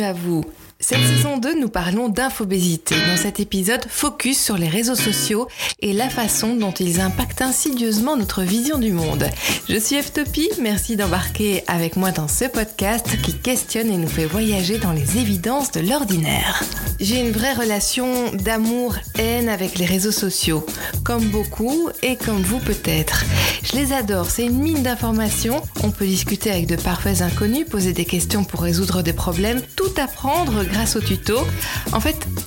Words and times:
à 0.00 0.12
vous. 0.12 0.42
Cette 0.84 0.98
saison 1.06 1.38
2, 1.38 1.60
nous 1.60 1.68
parlons 1.68 2.08
d'infobésité. 2.08 2.96
Dans 3.06 3.16
cet 3.16 3.38
épisode, 3.38 3.86
focus 3.88 4.42
sur 4.42 4.58
les 4.58 4.68
réseaux 4.68 4.96
sociaux 4.96 5.46
et 5.78 5.92
la 5.92 6.10
façon 6.10 6.56
dont 6.56 6.72
ils 6.72 7.00
impactent 7.00 7.40
insidieusement 7.40 8.16
notre 8.16 8.42
vision 8.42 8.78
du 8.78 8.90
monde. 8.90 9.30
Je 9.68 9.76
suis 9.76 9.94
Eftopie, 9.94 10.50
merci 10.60 10.96
d'embarquer 10.96 11.62
avec 11.68 11.94
moi 11.94 12.10
dans 12.10 12.26
ce 12.26 12.46
podcast 12.46 13.06
qui 13.22 13.32
questionne 13.32 13.92
et 13.92 13.96
nous 13.96 14.08
fait 14.08 14.26
voyager 14.26 14.78
dans 14.78 14.90
les 14.90 15.18
évidences 15.18 15.70
de 15.70 15.80
l'ordinaire. 15.80 16.64
J'ai 16.98 17.20
une 17.20 17.32
vraie 17.32 17.54
relation 17.54 18.32
d'amour-haine 18.32 19.48
avec 19.48 19.78
les 19.78 19.86
réseaux 19.86 20.12
sociaux, 20.12 20.66
comme 21.04 21.24
beaucoup 21.26 21.90
et 22.02 22.16
comme 22.16 22.42
vous 22.42 22.58
peut-être. 22.58 23.24
Je 23.62 23.76
les 23.76 23.92
adore, 23.92 24.30
c'est 24.30 24.46
une 24.46 24.58
mine 24.58 24.82
d'informations. 24.82 25.62
On 25.84 25.90
peut 25.90 26.06
discuter 26.06 26.50
avec 26.50 26.66
de 26.66 26.76
parfaits 26.76 27.22
inconnus, 27.22 27.66
poser 27.68 27.92
des 27.92 28.04
questions 28.04 28.42
pour 28.42 28.62
résoudre 28.62 29.02
des 29.02 29.12
problèmes, 29.12 29.62
tout 29.76 29.92
apprendre 29.96 30.64
grâce 30.72 30.96
au 30.96 31.00
tuto. 31.00 31.46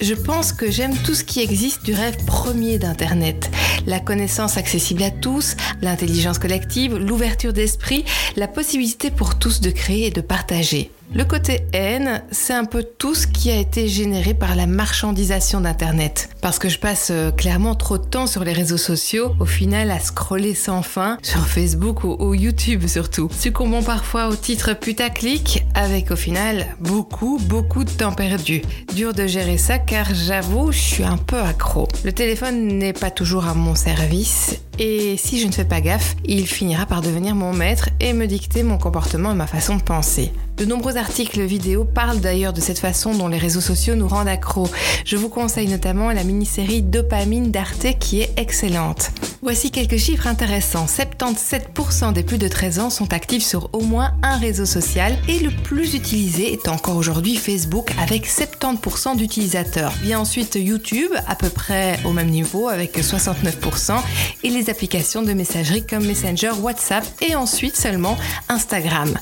Je 0.06 0.14
pense 0.14 0.54
que 0.54 0.70
j'aime 0.70 0.96
tout 0.96 1.16
ce 1.16 1.24
qui 1.24 1.40
existe 1.40 1.84
du 1.84 1.92
rêve 1.94 2.24
premier 2.26 2.78
d'Internet. 2.78 3.50
La 3.88 4.00
connaissance 4.00 4.56
accessible 4.56 5.02
à 5.02 5.10
tous, 5.10 5.56
l'intelligence 5.82 6.38
collective, 6.38 6.96
l'ouverture 6.96 7.54
d'esprit, 7.54 8.06
la 8.36 8.48
possibilité 8.48 9.10
pour 9.10 9.40
tous 9.40 9.62
de 9.62 9.72
créer 9.72 10.06
et 10.06 10.12
de 10.12 10.22
partager. 10.22 10.92
Le 11.14 11.24
côté 11.24 11.62
haine, 11.72 12.24
c'est 12.32 12.54
un 12.54 12.66
peu 12.66 12.84
tout 12.84 13.14
ce 13.14 13.28
qui 13.28 13.52
a 13.52 13.56
été 13.56 13.88
généré 13.88 14.34
par 14.34 14.56
la 14.56 14.66
marchandisation 14.66 15.62
d'Internet. 15.62 16.30
Parce 16.42 16.58
que 16.58 16.68
je 16.68 16.80
passe 16.80 17.10
euh, 17.12 17.32
clairement 17.32 17.76
trop 17.76 17.98
de 17.98 18.04
temps 18.04 18.28
sur 18.28 18.44
les 18.44 18.54
réseaux 18.54 18.78
sociaux, 18.78 19.34
au 19.40 19.46
final 19.46 19.92
à 19.92 20.00
scroller 20.00 20.56
sans 20.56 20.82
fin, 20.82 21.18
sur 21.22 21.48
Facebook 21.48 22.04
ou, 22.04 22.34
YouTube 22.34 22.88
surtout. 22.88 23.30
Succombant 23.32 23.84
parfois 23.84 24.28
au 24.28 24.36
titre 24.36 24.74
putaclic, 24.74 25.64
avec 25.76 26.12
au 26.12 26.16
final 26.16 26.66
beaucoup, 26.80 27.40
beaucoup 27.40 27.84
de 27.84 27.92
temps 27.92 28.12
perdu. 28.12 28.64
Dur 28.94 29.14
de 29.14 29.28
gérer 29.28 29.58
ça 29.58 29.78
j'avoue, 30.04 30.72
je 30.72 30.80
suis 30.80 31.04
un 31.04 31.18
peu 31.18 31.40
accro. 31.40 31.88
Le 32.04 32.12
téléphone 32.12 32.68
n'est 32.68 32.94
pas 32.94 33.12
toujours 33.12 33.46
à 33.46 33.54
mon 33.54 33.76
service 33.76 34.60
et 34.78 35.16
si 35.18 35.40
je 35.40 35.48
ne 35.48 35.52
fais 35.52 35.64
pas 35.64 35.80
gaffe, 35.80 36.16
il 36.26 36.48
finira 36.48 36.86
par 36.86 37.02
devenir 37.02 37.34
mon 37.34 37.54
maître 37.54 37.90
et 38.00 38.14
me 38.14 38.28
dicter 38.28 38.64
mon 38.64 38.78
comportement 38.78 39.32
et 39.32 39.36
ma 39.36 39.48
façon 39.48 39.78
de 39.78 39.82
penser. 39.82 40.34
De 40.58 40.64
nombreux 40.64 40.96
articles 40.96 41.42
vidéo 41.42 41.84
parlent 41.84 42.22
d'ailleurs 42.22 42.54
de 42.54 42.62
cette 42.62 42.80
façon 42.80 43.14
dont 43.14 43.28
les 43.28 43.38
réseaux 43.38 43.60
sociaux 43.60 43.96
nous 43.96 44.08
rendent 44.08 44.30
accros. 44.30 44.70
Je 45.04 45.18
vous 45.18 45.28
conseille 45.28 45.68
notamment 45.68 46.12
la 46.12 46.24
mini-série 46.24 46.82
Dopamine 46.82 47.52
d'Arte 47.52 48.00
qui 48.00 48.22
est 48.22 48.32
excellente. 48.38 49.12
Voici 49.42 49.70
quelques 49.70 49.98
chiffres 49.98 50.28
intéressants. 50.28 50.86
77% 50.86 52.14
des 52.14 52.24
plus 52.24 52.38
de 52.38 52.48
13 52.48 52.80
ans 52.80 52.90
sont 52.90 53.12
actifs 53.12 53.44
sur 53.44 53.70
au 53.74 53.82
moins 53.82 54.14
un 54.24 54.38
réseau 54.38 54.66
social 54.66 55.18
et 55.28 55.40
le 55.40 55.52
plus 55.52 55.94
utilisé 55.94 56.54
est 56.54 56.70
encore 56.70 56.96
aujourd'hui 56.96 57.36
Facebook 57.36 57.92
avec 58.02 58.26
70% 58.26 59.18
d'utilisateurs. 59.18 59.92
Vient 60.02 60.22
ensuite 60.22 60.56
YouTube 60.56 61.12
à 61.28 61.36
peu 61.36 61.50
près 61.50 62.00
au 62.06 62.14
même 62.14 62.30
niveau 62.30 62.70
avec 62.70 62.98
69% 62.98 64.00
et 64.44 64.50
les 64.50 64.70
applications 64.70 65.22
de 65.22 65.34
messagerie 65.34 65.86
comme 65.86 66.06
Messenger, 66.06 66.54
WhatsApp 66.62 67.04
et 67.22 67.36
ensuite 67.36 67.76
seulement 67.76 68.18
Instagram. 68.48 69.14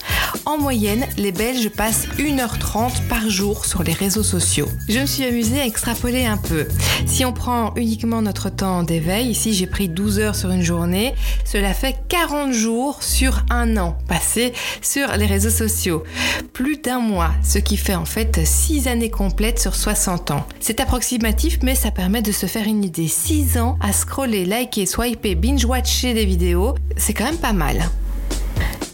En 0.45 0.58
moyenne, 0.58 1.06
les 1.23 1.31
Belges 1.31 1.69
passent 1.69 2.05
1h30 2.17 3.07
par 3.07 3.29
jour 3.29 3.66
sur 3.66 3.81
les 3.81 3.93
réseaux 3.93 4.23
sociaux. 4.23 4.67
Je 4.89 4.99
me 4.99 5.05
suis 5.05 5.23
amusée 5.23 5.61
à 5.61 5.66
extrapoler 5.66 6.25
un 6.25 6.35
peu. 6.35 6.67
Si 7.05 7.23
on 7.23 7.31
prend 7.31 7.73
uniquement 7.77 8.21
notre 8.21 8.49
temps 8.49 8.83
d'éveil, 8.83 9.29
ici 9.29 9.53
j'ai 9.53 9.66
pris 9.66 9.88
12 9.88 10.19
heures 10.19 10.35
sur 10.35 10.51
une 10.51 10.63
journée, 10.63 11.16
cela 11.45 11.73
fait 11.73 11.95
40 12.09 12.51
jours 12.51 13.01
sur 13.01 13.45
un 13.49 13.77
an 13.77 13.97
passé 14.09 14.51
sur 14.81 15.16
les 15.16 15.25
réseaux 15.25 15.49
sociaux. 15.49 16.03
Plus 16.51 16.75
d'un 16.75 16.99
mois, 16.99 17.31
ce 17.41 17.57
qui 17.57 17.77
fait 17.77 17.95
en 17.95 18.05
fait 18.05 18.45
6 18.45 18.89
années 18.89 19.09
complètes 19.09 19.59
sur 19.59 19.75
60 19.75 20.31
ans. 20.31 20.45
C'est 20.59 20.81
approximatif 20.81 21.59
mais 21.63 21.75
ça 21.75 21.91
permet 21.91 22.21
de 22.21 22.33
se 22.33 22.47
faire 22.47 22.67
une 22.67 22.83
idée. 22.83 23.07
6 23.07 23.59
ans 23.59 23.77
à 23.79 23.94
scroller, 23.94 24.44
liker, 24.44 24.85
swiper, 24.85 25.35
binge-watcher 25.35 26.13
des 26.13 26.25
vidéos, 26.25 26.75
c'est 26.97 27.13
quand 27.13 27.23
même 27.25 27.38
pas 27.38 27.53
mal. 27.53 27.81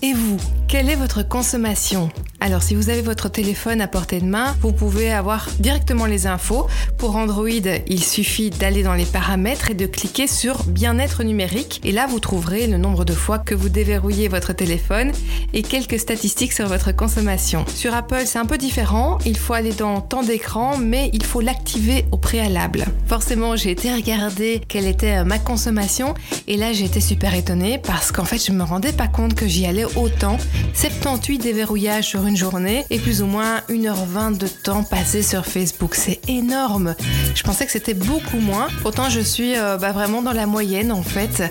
Et 0.03 0.13
vous, 0.13 0.37
quelle 0.69 0.87
est 0.87 0.95
votre 0.95 1.27
consommation? 1.27 2.11
Alors 2.41 2.61
si 2.61 2.73
vous 2.75 2.89
avez 2.89 3.01
votre 3.01 3.27
téléphone 3.27 3.81
à 3.81 3.87
portée 3.87 4.21
de 4.21 4.25
main, 4.25 4.55
vous 4.61 4.71
pouvez 4.71 5.11
avoir 5.11 5.49
directement 5.59 6.05
les 6.05 6.25
infos. 6.25 6.67
Pour 6.97 7.17
Android, 7.17 7.49
il 7.49 8.03
suffit 8.03 8.49
d'aller 8.49 8.81
dans 8.81 8.93
les 8.93 9.05
paramètres 9.05 9.71
et 9.71 9.73
de 9.73 9.87
cliquer 9.87 10.27
sur 10.27 10.63
bien-être 10.63 11.23
numérique. 11.23 11.81
Et 11.83 11.91
là, 11.91 12.07
vous 12.07 12.19
trouverez 12.19 12.67
le 12.67 12.77
nombre 12.77 13.03
de 13.03 13.13
fois 13.13 13.39
que 13.39 13.55
vous 13.55 13.67
déverrouillez 13.67 14.29
votre 14.29 14.53
téléphone 14.53 15.11
et 15.53 15.63
quelques 15.63 15.99
statistiques 15.99 16.53
sur 16.53 16.67
votre 16.67 16.93
consommation. 16.93 17.65
Sur 17.75 17.93
Apple, 17.93 18.23
c'est 18.25 18.39
un 18.39 18.45
peu 18.45 18.57
différent. 18.57 19.17
Il 19.25 19.37
faut 19.37 19.53
aller 19.53 19.73
dans 19.73 19.99
temps 19.99 20.23
d'écran, 20.23 20.77
mais 20.77 21.09
il 21.13 21.25
faut 21.25 21.41
l'activer 21.41 22.05
au 22.11 22.17
préalable. 22.17 22.85
Forcément, 23.07 23.55
j'ai 23.57 23.71
été 23.71 23.91
regarder 23.91 24.61
quelle 24.67 24.85
était 24.85 25.25
ma 25.25 25.39
consommation 25.39 26.13
et 26.47 26.55
là, 26.57 26.73
j'ai 26.73 26.85
été 26.85 27.01
super 27.01 27.33
étonnée 27.33 27.79
parce 27.79 28.11
qu'en 28.11 28.23
fait, 28.23 28.45
je 28.45 28.51
me 28.53 28.63
rendais 28.63 28.93
pas 28.93 29.07
compte 29.07 29.33
que 29.33 29.47
j'y 29.47 29.65
allais 29.65 29.85
autant. 29.97 30.37
78 30.73 31.39
déverrouillages 31.39 32.05
sur 32.05 32.25
une 32.25 32.37
journée 32.37 32.85
et 32.89 32.99
plus 32.99 33.21
ou 33.21 33.25
moins 33.25 33.61
1h20 33.69 34.37
de 34.37 34.47
temps 34.47 34.83
passé 34.83 35.21
sur 35.21 35.45
Facebook. 35.45 35.95
C'est 35.95 36.21
énorme. 36.29 36.95
Je 37.35 37.43
pensais 37.43 37.65
que 37.65 37.71
c'était 37.71 37.93
beaucoup 37.93 38.39
moins. 38.39 38.67
Pourtant, 38.81 39.09
je 39.09 39.19
suis 39.19 39.57
euh, 39.57 39.77
bah, 39.77 39.91
vraiment 39.91 40.21
dans 40.21 40.33
la 40.33 40.45
moyenne 40.45 40.91
en 40.91 41.03
fait. 41.03 41.43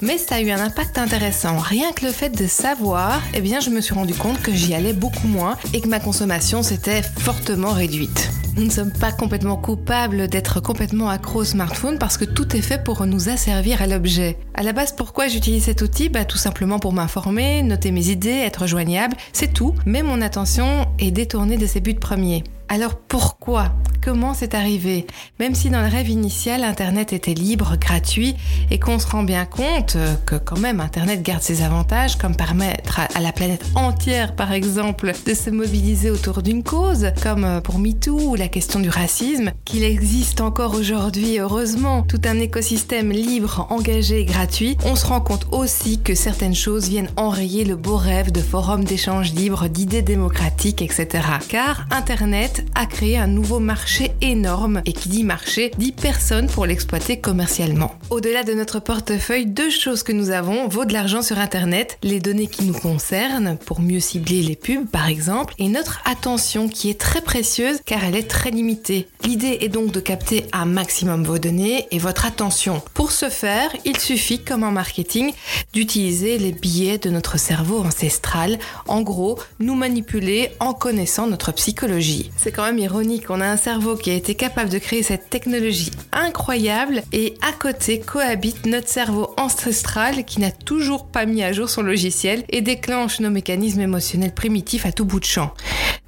Mais 0.00 0.18
ça 0.18 0.36
a 0.36 0.40
eu 0.40 0.50
un 0.50 0.60
impact 0.60 0.98
intéressant. 0.98 1.58
Rien 1.58 1.92
que 1.92 2.04
le 2.04 2.12
fait 2.12 2.30
de 2.30 2.46
savoir, 2.46 3.22
eh 3.34 3.40
bien, 3.40 3.60
je 3.60 3.70
me 3.70 3.80
suis 3.80 3.94
rendu 3.94 4.14
compte 4.14 4.40
que 4.42 4.52
j'y 4.52 4.74
allais 4.74 4.92
beaucoup 4.92 5.28
moins 5.28 5.56
et 5.72 5.80
que 5.80 5.88
ma 5.88 6.00
consommation 6.00 6.62
s'était 6.62 7.02
fortement 7.02 7.72
réduite. 7.72 8.30
Nous 8.56 8.64
ne 8.64 8.70
sommes 8.70 8.92
pas 8.92 9.12
complètement 9.12 9.58
coupables 9.58 10.28
d'être 10.28 10.60
complètement 10.60 11.10
accro 11.10 11.40
au 11.40 11.44
smartphone 11.44 11.98
parce 11.98 12.16
que 12.16 12.24
tout 12.24 12.56
est 12.56 12.62
fait 12.62 12.82
pour 12.82 13.04
nous 13.04 13.28
asservir 13.28 13.82
à 13.82 13.86
l'objet. 13.86 14.38
À 14.54 14.62
la 14.62 14.72
base, 14.72 14.92
pourquoi 14.92 15.28
j'utilise 15.28 15.64
cet 15.64 15.82
outil? 15.82 16.08
Bah, 16.08 16.24
Tout 16.24 16.38
simplement 16.38 16.78
pour 16.78 16.94
m'informer, 16.94 17.62
noter 17.62 17.90
mes 17.90 18.08
idées, 18.08 18.30
être 18.30 18.66
joignable, 18.66 19.14
c'est 19.34 19.52
tout. 19.52 19.74
Mais 19.84 20.02
mon 20.02 20.22
attention 20.22 20.86
est 20.98 21.10
détournée 21.10 21.58
de 21.58 21.66
ses 21.66 21.80
buts 21.80 21.94
premiers. 21.94 22.44
Alors 22.68 22.96
pourquoi? 22.96 23.72
Comment 24.02 24.34
c'est 24.34 24.54
arrivé? 24.54 25.04
Même 25.40 25.56
si 25.56 25.68
dans 25.68 25.80
le 25.80 25.88
rêve 25.88 26.08
initial, 26.08 26.62
Internet 26.62 27.12
était 27.12 27.34
libre, 27.34 27.76
gratuit, 27.76 28.36
et 28.70 28.78
qu'on 28.78 29.00
se 29.00 29.06
rend 29.08 29.24
bien 29.24 29.44
compte 29.46 29.96
que 30.26 30.36
quand 30.36 30.58
même 30.58 30.80
Internet 30.80 31.22
garde 31.22 31.42
ses 31.42 31.62
avantages, 31.62 32.16
comme 32.16 32.36
permettre 32.36 33.00
à 33.00 33.20
la 33.20 33.32
planète 33.32 33.64
entière, 33.74 34.36
par 34.36 34.52
exemple, 34.52 35.12
de 35.26 35.34
se 35.34 35.50
mobiliser 35.50 36.10
autour 36.10 36.42
d'une 36.42 36.62
cause, 36.62 37.08
comme 37.20 37.60
pour 37.62 37.80
MeToo 37.80 38.30
ou 38.30 38.34
la 38.36 38.46
question 38.46 38.78
du 38.78 38.90
racisme, 38.90 39.50
qu'il 39.64 39.82
existe 39.82 40.40
encore 40.40 40.74
aujourd'hui, 40.74 41.40
heureusement, 41.40 42.02
tout 42.02 42.20
un 42.26 42.38
écosystème 42.38 43.10
libre, 43.10 43.66
engagé 43.70 44.20
et 44.20 44.24
gratuit, 44.24 44.76
on 44.84 44.94
se 44.94 45.06
rend 45.06 45.20
compte 45.20 45.48
aussi 45.50 46.00
que 46.00 46.14
certaines 46.14 46.54
choses 46.54 46.88
viennent 46.88 47.10
enrayer 47.16 47.64
le 47.64 47.74
beau 47.74 47.96
rêve 47.96 48.30
de 48.30 48.40
forums 48.40 48.84
d'échange 48.84 49.32
libre, 49.32 49.66
d'idées 49.66 50.02
démocratiques, 50.02 50.80
etc. 50.80 51.24
Car 51.48 51.86
Internet 51.90 52.55
a 52.74 52.86
créé 52.86 53.16
un 53.16 53.26
nouveau 53.26 53.58
marché 53.58 54.12
énorme 54.20 54.82
et 54.84 54.92
qui 54.92 55.08
dit 55.08 55.24
marché 55.24 55.70
dit 55.78 55.92
personne 55.92 56.46
pour 56.46 56.66
l'exploiter 56.66 57.20
commercialement. 57.20 57.94
Au-delà 58.10 58.44
de 58.44 58.54
notre 58.54 58.80
portefeuille, 58.80 59.46
deux 59.46 59.70
choses 59.70 60.02
que 60.02 60.12
nous 60.12 60.30
avons 60.30 60.68
vaut 60.68 60.84
de 60.84 60.92
l'argent 60.92 61.22
sur 61.22 61.38
Internet, 61.38 61.98
les 62.02 62.20
données 62.20 62.46
qui 62.46 62.64
nous 62.64 62.74
concernent 62.74 63.56
pour 63.56 63.80
mieux 63.80 64.00
cibler 64.00 64.42
les 64.42 64.56
pubs 64.56 64.86
par 64.86 65.08
exemple, 65.08 65.54
et 65.58 65.68
notre 65.68 66.00
attention 66.04 66.68
qui 66.68 66.90
est 66.90 67.00
très 67.00 67.20
précieuse 67.20 67.80
car 67.84 68.04
elle 68.04 68.16
est 68.16 68.28
très 68.28 68.50
limitée. 68.50 69.08
L'idée 69.24 69.58
est 69.60 69.68
donc 69.68 69.92
de 69.92 70.00
capter 70.00 70.46
un 70.52 70.66
maximum 70.66 71.24
vos 71.24 71.38
données 71.38 71.86
et 71.90 71.98
votre 71.98 72.26
attention. 72.26 72.82
Pour 72.94 73.12
ce 73.12 73.28
faire, 73.28 73.70
il 73.84 73.98
suffit, 73.98 74.38
comme 74.38 74.62
en 74.62 74.70
marketing, 74.70 75.32
d'utiliser 75.72 76.38
les 76.38 76.52
billets 76.52 76.98
de 76.98 77.10
notre 77.10 77.38
cerveau 77.38 77.80
ancestral, 77.80 78.58
en 78.86 79.02
gros, 79.02 79.38
nous 79.58 79.74
manipuler 79.74 80.50
en 80.60 80.74
connaissant 80.74 81.26
notre 81.26 81.52
psychologie. 81.52 82.30
C'est 82.46 82.52
quand 82.52 82.62
même 82.62 82.78
ironique, 82.78 83.28
on 83.30 83.40
a 83.40 83.48
un 83.48 83.56
cerveau 83.56 83.96
qui 83.96 84.08
a 84.08 84.14
été 84.14 84.36
capable 84.36 84.70
de 84.70 84.78
créer 84.78 85.02
cette 85.02 85.30
technologie 85.30 85.90
incroyable 86.12 87.02
et 87.12 87.34
à 87.42 87.50
côté 87.50 87.98
cohabite 87.98 88.66
notre 88.66 88.86
cerveau 88.86 89.34
ancestral 89.36 90.24
qui 90.24 90.40
n'a 90.40 90.52
toujours 90.52 91.06
pas 91.08 91.26
mis 91.26 91.42
à 91.42 91.52
jour 91.52 91.68
son 91.68 91.82
logiciel 91.82 92.44
et 92.48 92.60
déclenche 92.60 93.18
nos 93.18 93.30
mécanismes 93.30 93.80
émotionnels 93.80 94.32
primitifs 94.32 94.86
à 94.86 94.92
tout 94.92 95.04
bout 95.04 95.18
de 95.18 95.24
champ. 95.24 95.54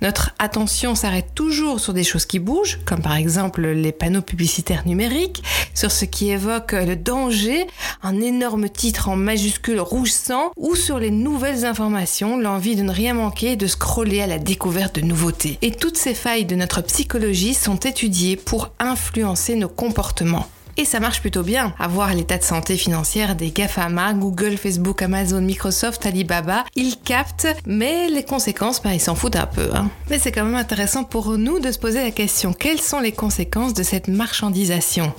Notre 0.00 0.30
attention 0.38 0.94
s'arrête 0.94 1.34
toujours 1.34 1.80
sur 1.80 1.92
des 1.92 2.04
choses 2.04 2.24
qui 2.24 2.38
bougent, 2.38 2.78
comme 2.84 3.02
par 3.02 3.16
exemple 3.16 3.66
les 3.66 3.90
panneaux 3.90 4.22
publicitaires 4.22 4.86
numériques, 4.86 5.42
sur 5.74 5.90
ce 5.90 6.04
qui 6.04 6.30
évoque 6.30 6.72
le 6.72 6.94
danger, 6.94 7.66
un 8.02 8.20
énorme 8.20 8.68
titre 8.68 9.08
en 9.08 9.16
majuscule 9.16 9.80
rouge 9.80 10.12
sang, 10.12 10.52
ou 10.56 10.76
sur 10.76 11.00
les 11.00 11.10
nouvelles 11.10 11.64
informations, 11.64 12.38
l'envie 12.38 12.76
de 12.76 12.82
ne 12.82 12.92
rien 12.92 13.14
manquer 13.14 13.52
et 13.52 13.56
de 13.56 13.66
scroller 13.66 14.20
à 14.20 14.28
la 14.28 14.38
découverte 14.38 14.96
de 14.96 15.00
nouveautés. 15.00 15.58
Et 15.62 15.72
toutes 15.72 15.96
ces 15.96 16.14
failles 16.14 16.44
de 16.44 16.54
notre 16.54 16.80
psychologie 16.82 17.54
sont 17.54 17.76
étudiées 17.76 18.36
pour 18.36 18.70
influencer 18.78 19.56
nos 19.56 19.68
comportements. 19.68 20.46
Et 20.80 20.84
ça 20.84 21.00
marche 21.00 21.20
plutôt 21.20 21.42
bien. 21.42 21.75
À 21.80 21.88
voir 21.88 22.14
l'état 22.14 22.38
de 22.38 22.44
santé 22.44 22.76
financière 22.76 23.34
des 23.34 23.50
GAFAMA, 23.50 24.14
Google, 24.14 24.56
Facebook, 24.56 25.02
Amazon, 25.02 25.40
Microsoft, 25.40 26.06
Alibaba, 26.06 26.64
ils 26.76 26.96
captent, 26.96 27.48
mais 27.66 28.08
les 28.08 28.22
conséquences, 28.22 28.80
bah, 28.80 28.94
ils 28.94 29.00
s'en 29.00 29.16
foutent 29.16 29.34
un 29.34 29.46
peu. 29.46 29.70
Hein. 29.75 29.90
Mais 30.08 30.20
c'est 30.20 30.30
quand 30.30 30.44
même 30.44 30.54
intéressant 30.54 31.02
pour 31.02 31.36
nous 31.36 31.58
de 31.58 31.72
se 31.72 31.80
poser 31.80 32.04
la 32.04 32.12
question, 32.12 32.52
quelles 32.52 32.80
sont 32.80 33.00
les 33.00 33.10
conséquences 33.10 33.75
de 33.75 33.82
cette 33.82 34.06
marchandisation? 34.06 35.12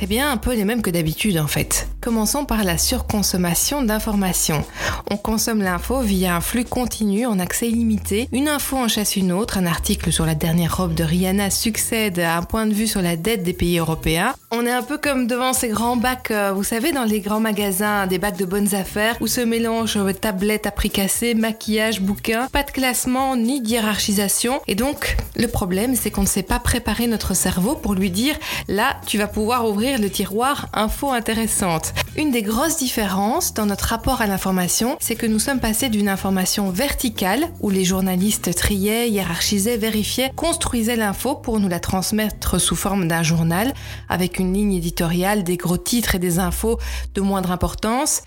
Eh 0.00 0.06
bien, 0.06 0.30
un 0.30 0.36
peu 0.36 0.54
les 0.54 0.64
mêmes 0.64 0.82
que 0.82 0.90
d'habitude 0.90 1.38
en 1.38 1.46
fait. 1.46 1.88
Commençons 2.00 2.44
par 2.44 2.64
la 2.64 2.78
surconsommation 2.78 3.82
d'informations. 3.82 4.64
On 5.10 5.16
consomme 5.16 5.62
l'info 5.62 6.00
via 6.00 6.36
un 6.36 6.40
flux 6.40 6.64
continu 6.64 7.26
en 7.26 7.38
accès 7.38 7.68
illimité. 7.68 8.28
Une 8.32 8.48
info 8.48 8.76
en 8.76 8.88
chasse 8.88 9.16
une 9.16 9.32
autre. 9.32 9.58
Un 9.58 9.66
article 9.66 10.12
sur 10.12 10.26
la 10.26 10.34
dernière 10.34 10.76
robe 10.76 10.94
de 10.94 11.02
Rihanna 11.02 11.50
succède 11.50 12.18
à 12.18 12.36
un 12.36 12.42
point 12.42 12.66
de 12.66 12.74
vue 12.74 12.86
sur 12.86 13.02
la 13.02 13.16
dette 13.16 13.42
des 13.42 13.52
pays 13.52 13.78
européens. 13.78 14.34
On 14.52 14.66
est 14.66 14.72
un 14.72 14.82
peu 14.82 14.98
comme 14.98 15.26
devant 15.26 15.52
ces 15.52 15.68
grands 15.68 15.96
bacs, 15.96 16.30
euh, 16.30 16.52
vous 16.54 16.62
savez, 16.62 16.92
dans 16.92 17.04
les 17.04 17.20
grands 17.20 17.40
magasins, 17.40 18.06
des 18.06 18.18
bacs 18.18 18.38
de 18.38 18.44
bonnes 18.44 18.74
affaires 18.74 19.16
où 19.20 19.26
se 19.26 19.40
mélangent 19.40 19.98
tablettes 20.20 20.66
à 20.66 20.70
prix 20.70 20.90
cassé, 20.90 21.34
maquillage, 21.34 22.00
bouquins. 22.00 22.48
Pas 22.52 22.62
de 22.62 22.70
classement 22.70 23.36
ni 23.36 23.60
de 23.60 23.68
hiérarchisation. 23.68 24.60
Et 24.66 24.74
donc, 24.74 25.16
le 25.34 25.48
problème, 25.48 25.96
c'est 25.96 26.10
qu'on 26.10 26.22
ne 26.22 26.26
sait 26.26 26.42
pas 26.42 26.58
préparer 26.58 27.06
notre 27.06 27.34
cerveau 27.34 27.74
pour 27.74 27.94
lui 27.94 28.10
dire 28.10 28.36
là, 28.68 28.96
tu 29.06 29.18
vas 29.18 29.26
pouvoir 29.26 29.68
ouvrir 29.68 29.85
le 29.94 30.10
tiroir 30.10 30.68
info 30.72 31.12
intéressante. 31.12 31.94
Une 32.16 32.32
des 32.32 32.42
grosses 32.42 32.78
différences 32.78 33.54
dans 33.54 33.66
notre 33.66 33.86
rapport 33.86 34.20
à 34.20 34.26
l'information, 34.26 34.96
c'est 35.00 35.14
que 35.14 35.26
nous 35.26 35.38
sommes 35.38 35.60
passés 35.60 35.88
d'une 35.88 36.08
information 36.08 36.70
verticale, 36.70 37.48
où 37.60 37.70
les 37.70 37.84
journalistes 37.84 38.52
triaient, 38.54 39.08
hiérarchisaient, 39.08 39.76
vérifiaient, 39.76 40.32
construisaient 40.34 40.96
l'info 40.96 41.36
pour 41.36 41.60
nous 41.60 41.68
la 41.68 41.78
transmettre 41.78 42.60
sous 42.60 42.74
forme 42.74 43.06
d'un 43.06 43.22
journal, 43.22 43.72
avec 44.08 44.40
une 44.40 44.52
ligne 44.52 44.74
éditoriale, 44.74 45.44
des 45.44 45.56
gros 45.56 45.78
titres 45.78 46.16
et 46.16 46.18
des 46.18 46.40
infos 46.40 46.78
de 47.14 47.20
moindre 47.20 47.52
importance, 47.52 48.22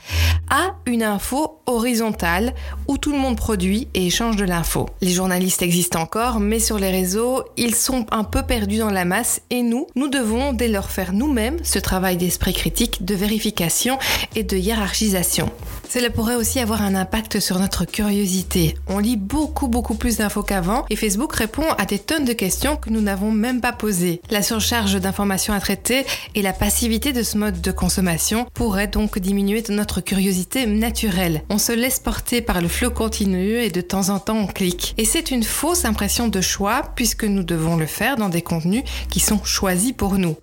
à 0.50 0.76
une 0.86 1.04
info 1.04 1.62
horizontale, 1.66 2.54
où 2.88 2.98
tout 2.98 3.12
le 3.12 3.20
monde 3.20 3.36
produit 3.36 3.90
et 3.94 4.08
échange 4.08 4.38
de 4.38 4.46
l'info. 4.46 4.88
Les 5.02 5.12
journalistes 5.12 5.62
existent 5.62 6.02
encore, 6.02 6.40
mais 6.40 6.60
sur 6.60 6.80
les 6.80 6.92
réseaux, 6.92 7.44
ils 7.58 7.76
sont 7.76 8.06
un 8.12 8.24
peu 8.24 8.44
perdus 8.44 8.78
dans 8.78 8.92
la 8.92 9.04
masse, 9.04 9.42
et 9.50 9.62
nous, 9.62 9.88
nous 9.96 10.08
devons 10.08 10.54
dès 10.54 10.70
lors 10.70 10.90
faire 10.90 11.12
nous-mêmes 11.12 11.49
ce 11.64 11.80
travail 11.80 12.18
d'esprit 12.18 12.54
critique, 12.54 13.06
de 13.06 13.16
vérification 13.16 13.98
et 14.36 14.44
de 14.44 14.58
hiérarchisation. 14.58 15.52
Cela 15.90 16.12
pourrait 16.12 16.36
aussi 16.36 16.60
avoir 16.60 16.84
un 16.84 16.94
impact 16.94 17.40
sur 17.40 17.58
notre 17.58 17.84
curiosité. 17.84 18.76
On 18.88 19.00
lit 19.00 19.18
beaucoup 19.18 19.68
beaucoup 19.68 19.96
plus 19.96 20.18
d'infos 20.18 20.44
qu'avant 20.44 20.86
et 20.92 20.96
Facebook 20.96 21.36
répond 21.36 21.66
à 21.80 21.86
des 21.86 21.98
tonnes 21.98 22.26
de 22.26 22.34
questions 22.34 22.76
que 22.76 22.92
nous 22.92 23.02
n'avons 23.02 23.32
même 23.32 23.60
pas 23.60 23.72
posées. 23.72 24.22
La 24.30 24.44
surcharge 24.44 25.00
d'informations 25.02 25.54
à 25.54 25.60
traiter 25.60 26.06
et 26.36 26.44
la 26.44 26.54
passivité 26.54 27.12
de 27.12 27.24
ce 27.24 27.40
mode 27.40 27.62
de 27.62 27.72
consommation 27.72 28.46
pourraient 28.54 28.88
donc 28.88 29.18
diminuer 29.18 29.64
notre 29.70 30.00
curiosité 30.02 30.68
naturelle. 30.68 31.44
On 31.50 31.58
se 31.58 31.72
laisse 31.72 32.00
porter 32.00 32.42
par 32.42 32.62
le 32.62 32.68
flot 32.68 32.92
continu 32.92 33.56
et 33.56 33.72
de 33.72 33.82
temps 33.82 34.10
en 34.10 34.20
temps 34.20 34.38
on 34.38 34.48
clique. 34.48 34.94
Et 35.00 35.06
c'est 35.06 35.32
une 35.32 35.44
fausse 35.44 35.86
impression 35.86 36.28
de 36.28 36.42
choix 36.42 36.84
puisque 36.96 37.24
nous 37.24 37.44
devons 37.44 37.78
le 37.78 37.88
faire 37.88 38.16
dans 38.16 38.30
des 38.30 38.44
contenus 38.44 38.84
qui 39.10 39.20
sont 39.20 39.44
choisis 39.44 39.94
pour 39.94 40.20
nous. 40.20 40.36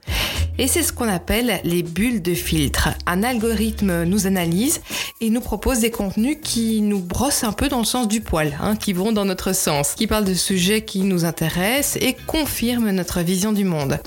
Et 0.58 0.68
c'est 0.68 0.82
ce 0.82 0.92
qu'on 0.96 1.08
appelle 1.08 1.60
les 1.62 1.82
bulles 1.82 2.22
de 2.22 2.34
filtre. 2.34 2.88
Un 3.06 3.22
algorithme 3.22 4.02
nous 4.04 4.26
analyse 4.26 4.80
et 5.20 5.30
nous 5.30 5.40
propose 5.40 5.80
des 5.80 5.90
contenus 5.90 6.38
qui 6.42 6.80
nous 6.80 7.00
brossent 7.00 7.44
un 7.44 7.52
peu 7.52 7.68
dans 7.68 7.78
le 7.78 7.84
sens 7.84 8.08
du 8.08 8.22
poil, 8.22 8.58
hein, 8.60 8.74
qui 8.74 8.92
vont 8.92 9.12
dans 9.12 9.26
notre 9.26 9.54
sens, 9.54 9.94
qui 9.94 10.06
parlent 10.06 10.24
de 10.24 10.34
sujets 10.34 10.82
qui 10.82 11.00
nous 11.00 11.24
intéressent 11.24 12.02
et 12.02 12.16
confirment 12.26 12.90
notre 12.90 13.20
vision 13.20 13.52
du 13.52 13.64
monde. 13.64 14.00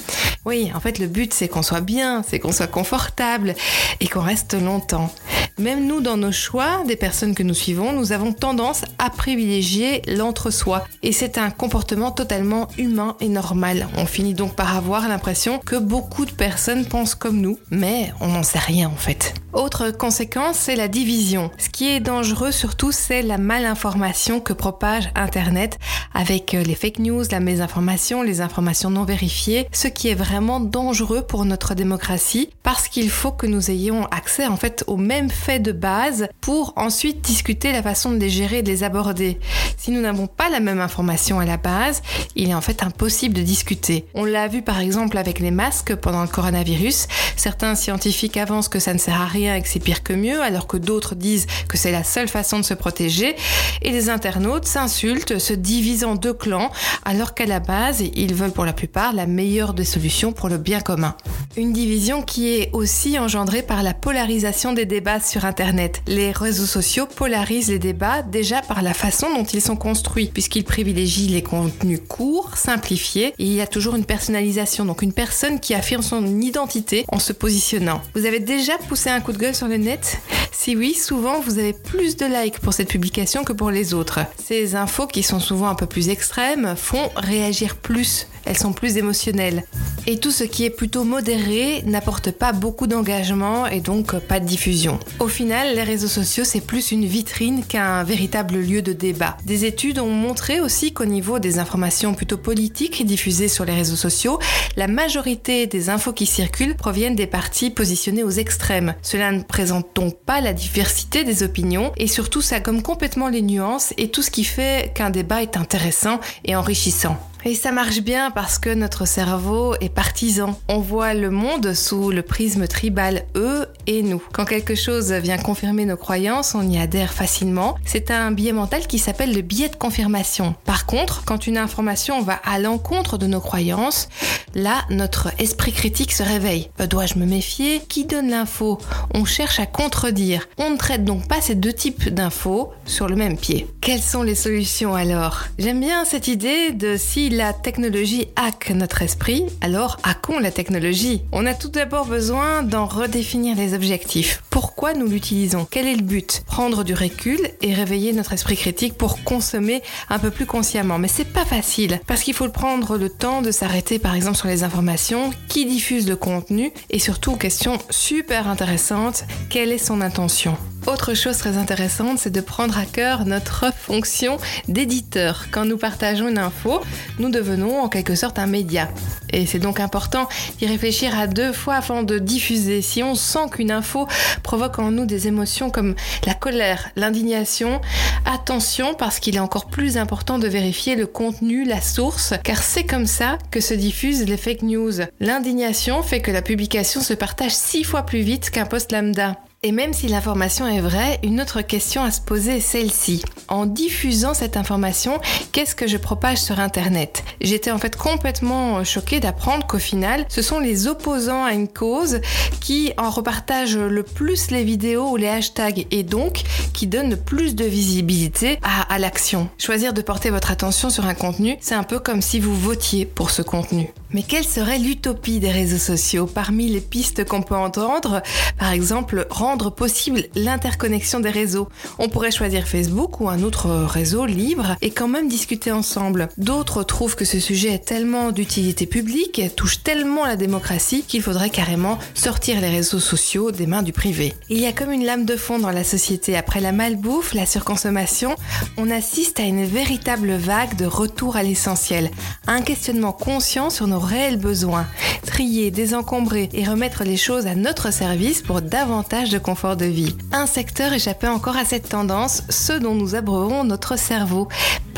Oui, 0.45 0.71
en 0.73 0.79
fait, 0.79 0.99
le 0.99 1.07
but, 1.07 1.33
c'est 1.33 1.47
qu'on 1.47 1.61
soit 1.61 1.81
bien, 1.81 2.23
c'est 2.27 2.39
qu'on 2.39 2.51
soit 2.51 2.67
confortable 2.67 3.53
et 3.99 4.07
qu'on 4.07 4.21
reste 4.21 4.59
longtemps. 4.59 5.13
Même 5.59 5.85
nous, 5.85 5.99
dans 5.99 6.15
nos 6.15 6.31
choix, 6.31 6.83
des 6.87 6.95
personnes 6.95 7.35
que 7.35 7.43
nous 7.43 7.53
suivons, 7.53 7.91
nous 7.91 8.13
avons 8.13 8.31
tendance 8.31 8.83
à 8.97 9.09
privilégier 9.09 10.01
l'entre-soi. 10.07 10.85
Et 11.03 11.11
c'est 11.11 11.37
un 11.37 11.49
comportement 11.49 12.11
totalement 12.11 12.69
humain 12.77 13.17
et 13.19 13.27
normal. 13.27 13.89
On 13.97 14.05
finit 14.05 14.33
donc 14.33 14.55
par 14.55 14.77
avoir 14.77 15.09
l'impression 15.09 15.59
que 15.59 15.75
beaucoup 15.75 16.25
de 16.25 16.31
personnes 16.31 16.78
pensent 16.85 17.15
comme 17.15 17.41
nous, 17.41 17.59
mais 17.69 18.11
on 18.19 18.27
n'en 18.27 18.43
sait 18.43 18.59
rien 18.59 18.89
en 18.89 18.95
fait. 18.95 19.33
Autre 19.51 19.89
conséquence, 19.89 20.57
c'est 20.57 20.75
la 20.75 20.87
division. 20.87 21.49
Ce 21.57 21.69
qui 21.69 21.89
est 21.89 21.99
dangereux 21.99 22.51
surtout, 22.51 22.91
c'est 22.91 23.23
la 23.23 23.39
malinformation 23.39 24.39
que 24.39 24.53
propage 24.53 25.09
Internet 25.15 25.79
avec 26.13 26.53
euh, 26.53 26.61
les 26.61 26.75
fake 26.75 26.99
news, 26.99 27.23
la 27.31 27.39
mésinformation, 27.39 28.21
les 28.21 28.41
informations 28.41 28.91
non 28.91 29.05
vérifiées, 29.05 29.67
ce 29.71 29.87
qui 29.87 30.09
est 30.09 30.15
vraiment 30.15 30.59
dangereux 30.59 31.23
pour 31.23 31.45
notre 31.45 31.73
démocratie 31.73 32.49
parce 32.61 32.87
qu'il 32.87 33.09
faut 33.09 33.31
que 33.31 33.47
nous 33.47 33.71
ayons 33.71 34.05
accès 34.11 34.45
en 34.45 34.55
fait 34.55 34.83
aux 34.85 34.97
mêmes 34.97 35.31
faits 35.31 35.63
de 35.63 35.71
base 35.71 36.27
pour 36.41 36.73
ensuite 36.75 37.21
discuter 37.21 37.71
la 37.71 37.81
façon 37.81 38.11
de 38.11 38.17
les 38.17 38.29
gérer 38.29 38.59
et 38.59 38.63
de 38.63 38.69
les 38.69 38.83
aborder. 38.83 39.39
Si 39.77 39.89
nous 39.89 40.01
n'avons 40.01 40.27
pas 40.27 40.49
la 40.49 40.59
même 40.59 40.79
information 40.79 41.39
à 41.39 41.45
la 41.45 41.57
base, 41.57 42.03
il 42.35 42.49
est 42.51 42.53
en 42.53 42.61
fait 42.61 42.83
impossible 42.83 43.33
de 43.33 43.41
discuter. 43.41 44.05
On 44.13 44.25
l'a 44.25 44.47
vu 44.47 44.61
par 44.61 44.79
exemple 44.79 45.17
avec 45.17 45.39
les 45.39 45.51
masques 45.51 45.95
pendant 45.95 46.21
le 46.21 46.27
coronavirus. 46.27 47.07
Certains 47.35 47.73
scientifiques 47.73 48.37
avancent 48.37 48.69
que 48.69 48.79
ça 48.79 48.93
ne 48.93 48.99
sert 48.99 49.19
à 49.19 49.25
rien 49.25 49.38
et 49.47 49.61
que 49.61 49.67
c'est 49.67 49.79
pire 49.79 50.03
que 50.03 50.13
mieux, 50.13 50.41
alors 50.41 50.67
que 50.67 50.77
d'autres 50.77 51.15
disent 51.15 51.47
que 51.67 51.77
c'est 51.77 51.91
la 51.91 52.03
seule 52.03 52.27
façon 52.27 52.59
de 52.59 52.65
se 52.65 52.73
protéger. 52.73 53.35
Et 53.81 53.91
les 53.91 54.09
internautes 54.09 54.65
s'insultent, 54.65 55.39
se 55.39 55.53
divisent 55.53 56.03
en 56.03 56.15
deux 56.15 56.33
clans, 56.33 56.71
alors 57.05 57.33
qu'à 57.33 57.45
la 57.45 57.59
base, 57.59 58.03
ils 58.13 58.33
veulent 58.33 58.51
pour 58.51 58.65
la 58.65 58.73
plupart 58.73 59.13
la 59.13 59.25
meilleure 59.25 59.73
des 59.73 59.85
solutions 59.85 60.31
pour 60.31 60.49
le 60.49 60.57
bien 60.57 60.81
commun. 60.81 61.15
Une 61.57 61.73
division 61.73 62.21
qui 62.21 62.49
est 62.49 62.69
aussi 62.73 63.17
engendrée 63.17 63.61
par 63.61 63.83
la 63.83 63.93
polarisation 63.93 64.73
des 64.73 64.85
débats 64.85 65.19
sur 65.19 65.45
Internet. 65.45 66.01
Les 66.07 66.31
réseaux 66.31 66.65
sociaux 66.65 67.05
polarisent 67.05 67.69
les 67.69 67.79
débats 67.79 68.21
déjà 68.21 68.61
par 68.61 68.81
la 68.81 68.93
façon 68.93 69.27
dont 69.33 69.43
ils 69.43 69.61
sont 69.61 69.75
construits, 69.75 70.29
puisqu'ils 70.33 70.63
privilégient 70.63 71.27
les 71.27 71.43
contenus 71.43 72.01
courts, 72.07 72.57
simplifiés, 72.57 73.33
et 73.39 73.43
il 73.43 73.53
y 73.53 73.61
a 73.61 73.67
toujours 73.67 73.95
une 73.95 74.05
personnalisation, 74.05 74.85
donc 74.85 75.01
une 75.01 75.13
personne 75.13 75.59
qui 75.59 75.73
affirme 75.73 76.01
son 76.01 76.25
identité 76.41 77.05
en 77.07 77.19
se 77.19 77.33
positionnant. 77.33 78.01
Vous 78.15 78.25
avez 78.25 78.39
déjà 78.39 78.77
poussé 78.77 79.09
un 79.09 79.21
coup 79.21 79.28
de 79.31 79.37
gueule 79.37 79.55
sur 79.55 79.67
le 79.67 79.77
net 79.77 80.19
Si 80.51 80.75
oui, 80.75 80.93
souvent 80.93 81.39
vous 81.39 81.59
avez 81.59 81.73
plus 81.73 82.17
de 82.17 82.25
likes 82.25 82.59
pour 82.59 82.73
cette 82.73 82.89
publication 82.89 83.43
que 83.43 83.53
pour 83.53 83.71
les 83.71 83.93
autres. 83.93 84.19
Ces 84.43 84.75
infos 84.75 85.07
qui 85.07 85.23
sont 85.23 85.39
souvent 85.39 85.67
un 85.67 85.75
peu 85.75 85.85
plus 85.85 86.09
extrêmes 86.09 86.75
font 86.75 87.09
réagir 87.15 87.75
plus 87.75 88.27
elles 88.49 88.57
sont 88.57 88.73
plus 88.73 88.97
émotionnelles. 88.97 89.63
Et 90.07 90.17
tout 90.17 90.31
ce 90.31 90.43
qui 90.43 90.65
est 90.65 90.71
plutôt 90.71 91.03
modéré 91.03 91.83
n'apporte 91.85 92.31
pas 92.31 92.51
beaucoup 92.51 92.87
d'engagement 92.87 93.67
et 93.67 93.79
donc 93.79 94.17
pas 94.17 94.39
de 94.39 94.45
diffusion. 94.45 94.99
Au 95.19 95.27
final, 95.27 95.75
les 95.75 95.83
réseaux 95.83 96.07
sociaux, 96.07 96.43
c'est 96.43 96.61
plus 96.61 96.91
une 96.91 97.05
vitrine 97.05 97.63
qu'un 97.63 98.03
véritable 98.03 98.55
lieu 98.57 98.81
de 98.81 98.91
débat. 98.91 99.37
Des 99.45 99.65
études 99.65 99.99
ont 99.99 100.09
montré 100.09 100.61
aussi 100.61 100.93
qu'au 100.93 101.05
niveau 101.05 101.37
des 101.37 101.59
informations 101.59 102.15
plutôt 102.15 102.37
politiques 102.37 103.05
diffusées 103.05 103.49
sur 103.49 103.65
les 103.65 103.75
réseaux 103.75 103.95
sociaux, 103.95 104.39
la 104.77 104.87
majorité 104.87 105.67
des 105.67 105.91
infos 105.91 106.13
qui 106.13 106.25
circulent 106.25 106.75
proviennent 106.75 107.15
des 107.15 107.27
partis 107.27 107.69
positionnés 107.69 108.23
aux 108.23 108.31
extrêmes. 108.31 108.95
Cela 109.03 109.31
ne 109.31 109.43
présente 109.43 109.89
donc 109.93 110.17
pas 110.25 110.41
la 110.41 110.53
diversité 110.53 111.23
des 111.23 111.43
opinions 111.43 111.91
et 111.97 112.07
surtout 112.07 112.41
ça 112.41 112.59
gomme 112.59 112.81
complètement 112.81 113.29
les 113.29 113.43
nuances 113.43 113.93
et 113.97 114.07
tout 114.07 114.23
ce 114.23 114.31
qui 114.31 114.43
fait 114.43 114.91
qu'un 114.95 115.11
débat 115.11 115.43
est 115.43 115.55
intéressant 115.55 116.19
et 116.45 116.55
enrichissant. 116.55 117.17
Et 117.45 117.55
ça 117.55 117.71
marche 117.71 118.01
bien 118.01 118.31
parce 118.31 118.59
que 118.59 118.69
notre 118.69 119.05
cerveau 119.07 119.73
est 119.79 119.93
partisan. 119.93 120.59
On 120.67 120.79
voit 120.79 121.13
le 121.13 121.29
monde 121.29 121.73
sous 121.73 122.11
le 122.11 122.21
prisme 122.21 122.67
tribal 122.67 123.23
eux 123.35 123.65
et 123.87 124.01
nous. 124.03 124.21
Quand 124.33 124.43
quelque 124.43 124.75
chose 124.75 125.13
vient 125.13 125.37
confirmer 125.37 125.85
nos 125.85 125.95
croyances, 125.95 126.53
on 126.53 126.67
y 126.69 126.77
adhère 126.77 127.13
facilement. 127.13 127.75
C'est 127.85 128.11
un 128.11 128.31
biais 128.31 128.51
mental 128.51 128.87
qui 128.87 128.99
s'appelle 128.99 129.33
le 129.33 129.41
biais 129.41 129.69
de 129.69 129.77
confirmation. 129.77 130.53
Par 130.65 130.85
contre, 130.85 131.23
quand 131.23 131.47
une 131.47 131.57
information 131.57 132.21
va 132.21 132.33
à 132.43 132.59
l'encontre 132.59 133.17
de 133.17 133.25
nos 133.25 133.39
croyances, 133.39 134.09
là, 134.53 134.83
notre 134.89 135.29
esprit 135.39 135.71
critique 135.71 136.11
se 136.11 136.23
réveille. 136.23 136.69
Euh, 136.81 136.87
dois-je 136.87 137.17
me 137.17 137.25
méfier? 137.25 137.81
Qui 137.87 138.05
donne 138.05 138.29
l'info? 138.29 138.79
On 139.13 139.23
cherche 139.23 139.59
à 139.59 139.65
contredire. 139.65 140.47
On 140.57 140.71
ne 140.71 140.77
traite 140.77 141.05
donc 141.05 141.27
pas 141.27 141.39
ces 141.39 141.55
deux 141.55 141.73
types 141.73 142.09
d'infos 142.09 142.73
sur 142.85 143.07
le 143.07 143.15
même 143.15 143.37
pied. 143.37 143.67
Quelles 143.79 144.01
sont 144.01 144.23
les 144.23 144.35
solutions 144.35 144.93
alors? 144.93 145.45
J'aime 145.57 145.79
bien 145.79 146.03
cette 146.03 146.27
idée 146.27 146.71
de 146.71 146.97
si 146.97 147.28
la 147.29 147.53
technologie 147.53 148.27
hack 148.35 148.71
notre 148.71 149.01
esprit, 149.01 149.45
alors 149.61 149.97
hackons 150.03 150.39
la 150.39 150.51
technologie. 150.51 151.21
On 151.31 151.45
a 151.45 151.53
tout 151.53 151.69
d'abord 151.69 152.05
besoin 152.05 152.63
d'en 152.63 152.85
redéfinir 152.85 153.55
les 153.55 153.73
objectifs. 153.73 154.43
Pourquoi 154.49 154.93
nous 154.93 155.07
l'utilisons? 155.07 155.67
Quel 155.69 155.87
est 155.87 155.95
le 155.95 156.03
but? 156.03 156.43
Prendre 156.45 156.83
du 156.83 156.93
recul 156.93 157.39
et 157.61 157.73
réveiller 157.73 158.13
notre 158.13 158.33
esprit 158.33 158.57
critique 158.57 158.95
pour 158.95 159.23
consommer 159.23 159.81
un 160.09 160.19
peu 160.19 160.31
plus 160.31 160.45
consciemment. 160.45 160.97
Mais 160.97 161.07
c'est 161.07 161.25
pas 161.25 161.45
facile 161.45 161.99
parce 162.07 162.23
qu'il 162.23 162.33
faut 162.33 162.49
prendre 162.49 162.97
le 162.97 163.09
temps 163.09 163.41
de 163.41 163.51
s'arrêter 163.51 163.99
par 163.99 164.15
exemple 164.15 164.37
sur 164.37 164.47
les 164.47 164.63
informations, 164.63 165.31
qui 165.47 165.65
diffuse 165.65 166.07
le 166.07 166.15
contenu 166.15 166.71
et 166.89 166.99
surtout 166.99 167.35
question 167.35 167.77
super 167.89 168.47
intéressante, 168.47 169.23
quelle 169.49 169.71
est 169.71 169.77
son 169.77 170.01
intention? 170.01 170.57
Autre 170.91 171.13
chose 171.13 171.37
très 171.37 171.55
intéressante, 171.55 172.17
c'est 172.17 172.31
de 172.31 172.41
prendre 172.41 172.75
à 172.75 172.85
cœur 172.85 173.23
notre 173.25 173.71
fonction 173.71 174.39
d'éditeur. 174.67 175.45
Quand 175.51 175.63
nous 175.63 175.77
partageons 175.77 176.27
une 176.27 176.39
info, 176.39 176.81
nous 177.19 177.29
devenons 177.29 177.83
en 177.83 177.89
quelque 177.89 178.15
sorte 178.15 178.39
un 178.39 178.47
média. 178.47 178.89
Et 179.31 179.45
c'est 179.45 179.59
donc 179.59 179.79
important 179.79 180.27
d'y 180.57 180.65
réfléchir 180.65 181.17
à 181.17 181.27
deux 181.27 181.53
fois 181.53 181.75
avant 181.75 182.01
de 182.01 182.17
diffuser. 182.17 182.81
Si 182.81 183.03
on 183.03 183.13
sent 183.13 183.51
qu'une 183.51 183.69
info 183.69 184.07
provoque 184.41 184.79
en 184.79 184.89
nous 184.89 185.05
des 185.05 185.27
émotions 185.27 185.69
comme 185.69 185.93
la 186.25 186.33
colère, 186.33 186.89
l'indignation, 186.95 187.81
attention 188.25 188.95
parce 188.95 189.19
qu'il 189.19 189.35
est 189.35 189.39
encore 189.39 189.67
plus 189.67 189.95
important 189.95 190.39
de 190.39 190.47
vérifier 190.47 190.95
le 190.95 191.05
contenu, 191.05 191.65
la 191.65 191.81
source, 191.81 192.33
car 192.43 192.63
c'est 192.63 192.85
comme 192.85 193.05
ça 193.05 193.37
que 193.51 193.61
se 193.61 193.75
diffusent 193.75 194.25
les 194.25 194.37
fake 194.37 194.63
news. 194.63 194.93
L'indignation 195.19 196.01
fait 196.01 196.21
que 196.21 196.31
la 196.31 196.41
publication 196.41 197.01
se 197.01 197.13
partage 197.13 197.53
six 197.53 197.83
fois 197.83 198.01
plus 198.01 198.21
vite 198.21 198.49
qu'un 198.49 198.65
post 198.65 198.91
lambda. 198.91 199.37
Et 199.61 199.73
même 199.73 199.91
si 199.91 200.07
l'information 200.07 200.65
est 200.67 200.79
vraie, 200.79 201.19
une 201.21 201.41
autre 201.41 201.61
question 201.61 202.01
à 202.01 202.11
se 202.11 202.21
poser 202.21 202.57
est 202.57 202.61
celle-ci. 202.61 203.21
En 203.49 203.65
diffusant 203.65 204.33
cette 204.33 204.55
information, 204.55 205.19
qu'est-ce 205.51 205.75
que 205.75 205.85
je 205.85 205.97
propage 205.97 206.37
sur 206.37 206.61
Internet? 206.61 207.25
J'étais 207.41 207.71
en 207.71 207.77
fait 207.77 207.97
complètement 207.97 208.85
choquée 208.85 209.19
d'apprendre 209.19 209.67
qu'au 209.67 209.77
final, 209.77 210.25
ce 210.29 210.41
sont 210.41 210.59
les 210.59 210.87
opposants 210.87 211.43
à 211.43 211.51
une 211.51 211.67
cause 211.67 212.21
qui 212.61 212.93
en 212.97 213.09
repartagent 213.09 213.77
le 213.77 214.03
plus 214.03 214.49
les 214.49 214.63
vidéos 214.63 215.09
ou 215.09 215.17
les 215.17 215.27
hashtags 215.27 215.85
et 215.91 216.03
donc 216.03 216.43
qui 216.73 216.87
donnent 216.87 217.09
le 217.09 217.17
plus 217.17 217.53
de 217.53 217.65
visibilité 217.65 218.59
à, 218.63 218.93
à 218.93 218.97
l'action. 218.97 219.49
Choisir 219.57 219.91
de 219.91 220.01
porter 220.01 220.29
votre 220.29 220.51
attention 220.51 220.89
sur 220.89 221.05
un 221.05 221.15
contenu, 221.15 221.57
c'est 221.59 221.75
un 221.75 221.83
peu 221.83 221.99
comme 221.99 222.21
si 222.21 222.39
vous 222.39 222.55
votiez 222.55 223.05
pour 223.05 223.29
ce 223.29 223.41
contenu. 223.41 223.89
Mais 224.11 224.23
quelle 224.23 224.43
serait 224.43 224.79
l'utopie 224.79 225.39
des 225.39 225.51
réseaux 225.51 225.77
sociaux 225.77 226.25
Parmi 226.25 226.67
les 226.67 226.81
pistes 226.81 227.25
qu'on 227.25 227.43
peut 227.43 227.55
entendre, 227.55 228.23
par 228.57 228.71
exemple, 228.71 229.27
rendre 229.29 229.69
possible 229.69 230.23
l'interconnexion 230.33 231.19
des 231.19 231.29
réseaux. 231.29 231.69
On 231.99 232.09
pourrait 232.09 232.31
choisir 232.31 232.67
Facebook 232.67 233.21
ou 233.21 233.29
un 233.29 233.43
autre 233.43 233.69
réseau 233.69 234.25
libre 234.25 234.75
et 234.81 234.89
quand 234.89 235.07
même 235.07 235.27
discuter 235.27 235.71
ensemble. 235.71 236.29
D'autres 236.37 236.81
trouvent 236.81 237.15
que 237.15 237.25
ce 237.25 237.39
sujet 237.39 237.69
est 237.69 237.85
tellement 237.85 238.31
d'utilité 238.31 238.87
publique, 238.87 239.41
touche 239.55 239.83
tellement 239.83 240.25
la 240.25 240.35
démocratie 240.35 241.03
qu'il 241.07 241.21
faudrait 241.21 241.51
carrément 241.51 241.99
sortir 242.15 242.61
les 242.61 242.69
réseaux 242.69 242.99
sociaux 242.99 243.51
des 243.51 243.67
mains 243.67 243.83
du 243.83 243.93
privé. 243.93 244.33
Il 244.49 244.59
y 244.59 244.65
a 244.65 244.73
comme 244.73 244.91
une 244.91 245.05
lame 245.05 245.25
de 245.25 245.35
fond 245.35 245.59
dans 245.59 245.69
la 245.69 245.83
société. 245.83 246.35
Après 246.35 246.61
la 246.61 246.71
malbouffe, 246.71 247.35
la 247.35 247.45
surconsommation, 247.45 248.35
on 248.77 248.89
assiste 248.89 249.39
à 249.39 249.43
une 249.43 249.65
véritable 249.65 250.33
vague 250.33 250.75
de 250.77 250.85
retour 250.85 251.35
à 251.35 251.43
l'essentiel. 251.43 252.09
Un 252.47 252.61
questionnement 252.63 253.11
conscient 253.11 253.69
sur 253.69 253.85
nos 253.85 253.98
réels 254.05 254.37
besoins, 254.37 254.85
trier, 255.25 255.71
désencombrer 255.71 256.49
et 256.53 256.63
remettre 256.63 257.03
les 257.03 257.17
choses 257.17 257.47
à 257.47 257.55
notre 257.55 257.91
service 257.91 258.41
pour 258.41 258.61
davantage 258.61 259.29
de 259.29 259.37
confort 259.37 259.75
de 259.75 259.85
vie. 259.85 260.15
Un 260.31 260.45
secteur 260.45 260.93
échappait 260.93 261.27
encore 261.27 261.57
à 261.57 261.65
cette 261.65 261.89
tendance, 261.89 262.43
ce 262.49 262.73
dont 262.73 262.95
nous 262.95 263.15
abreuvons 263.15 263.63
notre 263.63 263.97
cerveau, 263.97 264.47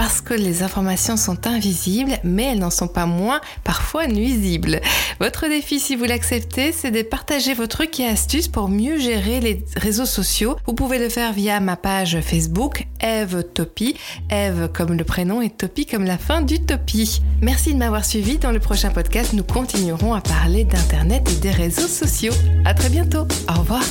parce 0.01 0.19
que 0.19 0.33
les 0.33 0.63
informations 0.63 1.15
sont 1.15 1.45
invisibles, 1.45 2.17
mais 2.23 2.45
elles 2.45 2.57
n'en 2.57 2.71
sont 2.71 2.87
pas 2.87 3.05
moins 3.05 3.39
parfois 3.63 4.07
nuisibles. 4.07 4.81
Votre 5.19 5.47
défi, 5.47 5.79
si 5.79 5.95
vous 5.95 6.05
l'acceptez, 6.05 6.71
c'est 6.71 6.89
de 6.89 7.03
partager 7.03 7.53
vos 7.53 7.67
trucs 7.67 7.99
et 7.99 8.07
astuces 8.07 8.47
pour 8.47 8.67
mieux 8.67 8.97
gérer 8.97 9.39
les 9.41 9.63
réseaux 9.75 10.07
sociaux. 10.07 10.55
Vous 10.65 10.73
pouvez 10.73 10.97
le 10.97 11.07
faire 11.07 11.33
via 11.33 11.59
ma 11.59 11.75
page 11.75 12.19
Facebook, 12.21 12.87
Eve 12.99 13.43
Topi, 13.43 13.95
Eve 14.31 14.69
comme 14.73 14.97
le 14.97 15.03
prénom 15.03 15.39
et 15.39 15.51
Topi 15.51 15.85
comme 15.85 16.05
la 16.05 16.17
fin 16.17 16.41
du 16.41 16.59
Topi. 16.59 17.21
Merci 17.39 17.75
de 17.75 17.77
m'avoir 17.77 18.03
suivi. 18.03 18.39
Dans 18.39 18.51
le 18.51 18.59
prochain 18.59 18.89
podcast, 18.89 19.33
nous 19.33 19.43
continuerons 19.43 20.15
à 20.15 20.21
parler 20.21 20.63
d'Internet 20.63 21.29
et 21.31 21.39
des 21.41 21.51
réseaux 21.51 21.87
sociaux. 21.87 22.33
À 22.65 22.73
très 22.73 22.89
bientôt. 22.89 23.27
Au 23.47 23.59
revoir. 23.59 23.83